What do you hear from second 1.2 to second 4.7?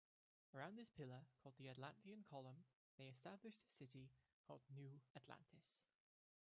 called the Atlantean column, they established a city called